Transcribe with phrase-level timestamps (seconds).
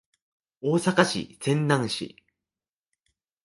[0.61, 2.15] 大阪府泉南市